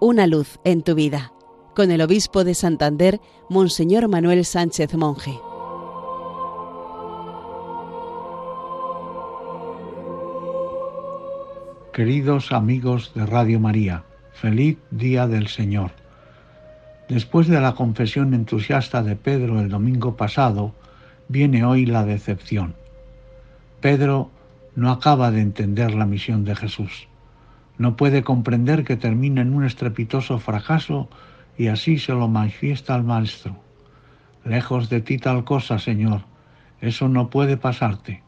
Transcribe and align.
Una 0.00 0.28
luz 0.28 0.60
en 0.62 0.82
tu 0.82 0.94
vida, 0.94 1.32
con 1.74 1.90
el 1.90 2.00
obispo 2.02 2.44
de 2.44 2.54
Santander, 2.54 3.20
Monseñor 3.48 4.06
Manuel 4.06 4.44
Sánchez 4.44 4.94
Monje. 4.94 5.40
Queridos 11.92 12.52
amigos 12.52 13.10
de 13.16 13.26
Radio 13.26 13.58
María, 13.58 14.04
feliz 14.34 14.78
día 14.92 15.26
del 15.26 15.48
Señor. 15.48 15.90
Después 17.08 17.48
de 17.48 17.60
la 17.60 17.74
confesión 17.74 18.34
entusiasta 18.34 19.02
de 19.02 19.16
Pedro 19.16 19.60
el 19.60 19.68
domingo 19.68 20.16
pasado, 20.16 20.74
viene 21.26 21.64
hoy 21.64 21.86
la 21.86 22.04
decepción. 22.04 22.76
Pedro 23.80 24.30
no 24.76 24.92
acaba 24.92 25.32
de 25.32 25.40
entender 25.40 25.92
la 25.92 26.06
misión 26.06 26.44
de 26.44 26.54
Jesús. 26.54 27.08
No 27.78 27.96
puede 27.96 28.24
comprender 28.24 28.84
que 28.84 28.96
termine 28.96 29.40
en 29.40 29.54
un 29.54 29.64
estrepitoso 29.64 30.40
fracaso 30.40 31.08
y 31.56 31.68
así 31.68 31.98
se 31.98 32.12
lo 32.12 32.26
manifiesta 32.26 32.94
al 32.94 33.04
Maestro. 33.04 33.56
Lejos 34.44 34.90
de 34.90 35.00
ti 35.00 35.18
tal 35.18 35.44
cosa, 35.44 35.78
Señor, 35.78 36.22
eso 36.80 37.08
no 37.08 37.30
puede 37.30 37.56
pasarte. 37.56 38.22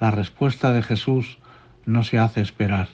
La 0.00 0.10
respuesta 0.10 0.72
de 0.72 0.82
Jesús 0.82 1.38
no 1.86 2.02
se 2.02 2.18
hace 2.18 2.40
esperar. 2.40 2.88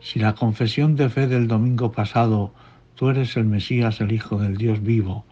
Si 0.00 0.18
la 0.18 0.34
confesión 0.34 0.96
de 0.96 1.08
fe 1.08 1.26
del 1.26 1.48
domingo 1.48 1.92
pasado, 1.92 2.52
tú 2.94 3.08
eres 3.08 3.36
el 3.36 3.44
Mesías, 3.44 4.00
el 4.00 4.12
Hijo 4.12 4.36
del 4.36 4.56
Dios 4.56 4.82
vivo, 4.82 5.24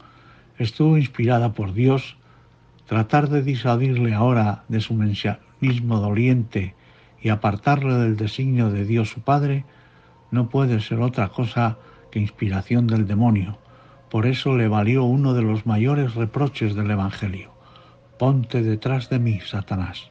estuvo 0.58 0.96
inspirada 0.96 1.52
por 1.52 1.74
Dios, 1.74 2.16
tratar 2.86 3.28
de 3.28 3.42
disuadirle 3.42 4.14
ahora 4.14 4.64
de 4.68 4.80
su 4.80 4.94
mismo 4.94 6.00
doliente 6.00 6.74
y 7.24 7.30
apartarle 7.30 7.94
del 7.94 8.18
designio 8.18 8.70
de 8.70 8.84
Dios 8.84 9.08
su 9.08 9.22
Padre, 9.22 9.64
no 10.30 10.50
puede 10.50 10.78
ser 10.80 11.00
otra 11.00 11.30
cosa 11.30 11.78
que 12.12 12.20
inspiración 12.20 12.86
del 12.86 13.06
demonio. 13.06 13.56
Por 14.10 14.26
eso 14.26 14.54
le 14.58 14.68
valió 14.68 15.04
uno 15.04 15.32
de 15.32 15.40
los 15.40 15.64
mayores 15.64 16.14
reproches 16.14 16.74
del 16.74 16.90
Evangelio. 16.90 17.50
Ponte 18.18 18.62
detrás 18.62 19.08
de 19.08 19.18
mí, 19.18 19.40
Satanás. 19.40 20.10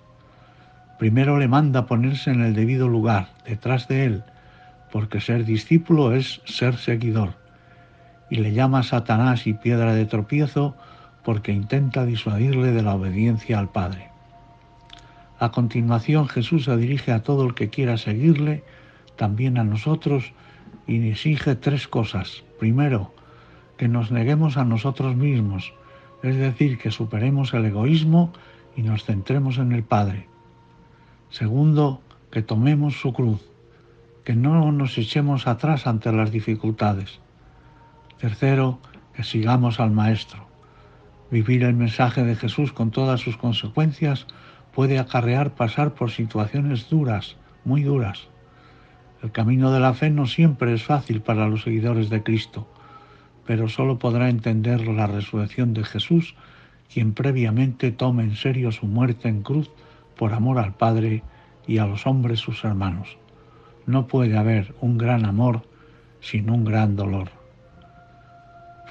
Primero 0.97 1.37
le 1.37 1.47
manda 1.47 1.85
ponerse 1.85 2.31
en 2.31 2.41
el 2.41 2.55
debido 2.55 2.89
lugar, 2.89 3.29
detrás 3.45 3.87
de 3.87 4.05
él, 4.05 4.23
porque 4.91 5.21
ser 5.21 5.45
discípulo 5.45 6.15
es 6.15 6.41
ser 6.45 6.77
seguidor. 6.77 7.35
Y 8.31 8.37
le 8.37 8.53
llama 8.53 8.81
Satanás 8.81 9.45
y 9.45 9.53
piedra 9.53 9.93
de 9.93 10.07
tropiezo 10.07 10.75
porque 11.23 11.51
intenta 11.51 12.05
disuadirle 12.05 12.71
de 12.71 12.81
la 12.81 12.95
obediencia 12.95 13.59
al 13.59 13.69
Padre. 13.69 14.12
A 15.43 15.51
continuación 15.51 16.29
Jesús 16.29 16.63
se 16.63 16.77
dirige 16.77 17.11
a 17.11 17.21
todo 17.21 17.43
el 17.43 17.53
que 17.53 17.69
quiera 17.69 17.97
seguirle, 17.97 18.63
también 19.17 19.57
a 19.57 19.65
nosotros, 19.65 20.31
y 20.87 21.05
exige 21.09 21.55
tres 21.55 21.89
cosas. 21.89 22.45
Primero, 22.61 23.13
que 23.75 23.89
nos 23.89 24.09
neguemos 24.09 24.55
a 24.55 24.63
nosotros 24.63 25.17
mismos, 25.17 25.73
es 26.21 26.37
decir, 26.37 26.77
que 26.77 26.91
superemos 26.91 27.53
el 27.53 27.65
egoísmo 27.65 28.31
y 28.77 28.83
nos 28.83 29.03
centremos 29.03 29.57
en 29.57 29.73
el 29.73 29.83
Padre. 29.83 30.29
Segundo, 31.29 31.99
que 32.31 32.41
tomemos 32.41 33.01
su 33.01 33.11
cruz, 33.11 33.41
que 34.23 34.37
no 34.37 34.71
nos 34.71 34.97
echemos 34.97 35.45
atrás 35.45 35.87
ante 35.87 36.13
las 36.13 36.31
dificultades. 36.31 37.19
Tercero, 38.17 38.79
que 39.13 39.25
sigamos 39.25 39.81
al 39.81 39.91
Maestro. 39.91 40.47
Vivir 41.31 41.63
el 41.63 41.73
mensaje 41.73 42.23
de 42.23 42.37
Jesús 42.37 42.71
con 42.71 42.91
todas 42.91 43.19
sus 43.19 43.35
consecuencias 43.35 44.25
puede 44.73 44.99
acarrear 44.99 45.55
pasar 45.55 45.93
por 45.93 46.11
situaciones 46.11 46.89
duras, 46.89 47.37
muy 47.63 47.83
duras. 47.83 48.27
El 49.21 49.31
camino 49.31 49.71
de 49.71 49.79
la 49.79 49.93
fe 49.93 50.09
no 50.09 50.25
siempre 50.27 50.73
es 50.73 50.83
fácil 50.83 51.21
para 51.21 51.47
los 51.47 51.63
seguidores 51.63 52.09
de 52.09 52.23
Cristo, 52.23 52.67
pero 53.45 53.69
solo 53.69 53.99
podrá 53.99 54.29
entender 54.29 54.87
la 54.87 55.07
resurrección 55.07 55.73
de 55.73 55.83
Jesús 55.83 56.35
quien 56.91 57.13
previamente 57.13 57.91
tome 57.91 58.23
en 58.23 58.35
serio 58.35 58.71
su 58.71 58.85
muerte 58.85 59.27
en 59.27 59.41
cruz 59.41 59.71
por 60.17 60.33
amor 60.33 60.59
al 60.59 60.75
Padre 60.75 61.23
y 61.65 61.77
a 61.77 61.85
los 61.85 62.05
hombres 62.05 62.39
sus 62.39 62.63
hermanos. 62.63 63.17
No 63.85 64.07
puede 64.07 64.37
haber 64.37 64.75
un 64.81 64.97
gran 64.97 65.25
amor 65.25 65.61
sin 66.19 66.49
un 66.49 66.65
gran 66.65 66.95
dolor 66.95 67.43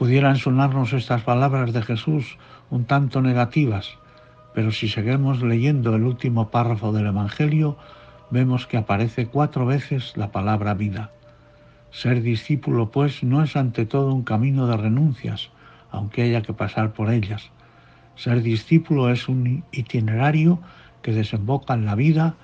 pudieran 0.03 0.37
sonarnos 0.37 0.93
estas 0.95 1.23
palabras 1.23 1.73
de 1.73 1.81
Jesús 1.81 2.37
un 2.71 2.87
tanto 2.87 3.23
negativas, 3.23 3.99
pero 4.55 4.73
si 4.73 4.89
seguimos 4.89 5.43
leyendo 5.43 5.95
el 5.95 6.05
último 6.05 6.51
párrafo 6.51 6.93
del 6.93 7.07
Evangelio, 7.07 7.77
vemos 8.31 8.67
que 8.67 8.77
aparece 8.77 9.27
cuatro 9.27 9.67
veces 9.67 10.17
la 10.17 10.31
palabra 10.31 10.75
vida. 10.75 11.11
Ser 11.91 12.23
discípulo, 12.23 12.91
pues, 12.91 13.23
no 13.23 13.43
es 13.43 13.57
ante 13.57 13.87
todo 13.87 14.15
un 14.15 14.23
camino 14.23 14.67
de 14.67 14.77
renuncias, 14.77 15.51
aunque 15.91 16.23
haya 16.23 16.43
que 16.43 16.55
pasar 16.55 16.93
por 16.93 17.11
ellas. 17.11 17.51
Ser 18.17 18.43
discípulo 18.43 19.11
es 19.11 19.29
un 19.29 19.65
itinerario 19.73 20.59
que 21.03 21.13
desemboca 21.13 21.75
en 21.75 21.85
la 21.85 21.95
vida 21.95 22.35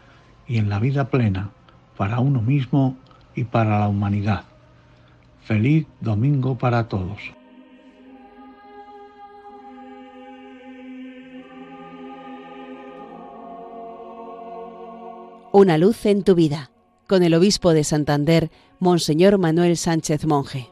y 0.47 0.59
en 0.59 0.69
la 0.69 0.79
vida 0.79 1.09
plena, 1.09 1.51
para 1.97 2.21
uno 2.21 2.43
mismo 2.43 2.97
y 3.35 3.45
para 3.45 3.79
la 3.79 3.89
humanidad. 3.89 4.45
Feliz 5.45 5.87
domingo 6.01 6.59
para 6.59 6.89
todos. 6.89 7.38
Una 15.59 15.77
luz 15.77 16.07
en 16.07 16.23
tu 16.23 16.37
vida, 16.37 16.71
con 17.09 17.25
el 17.25 17.35
obispo 17.35 17.75
de 17.75 17.83
Santander, 17.83 18.49
Monseñor 18.79 19.39
Manuel 19.39 19.77
Sánchez 19.77 20.25
Monje. 20.25 20.69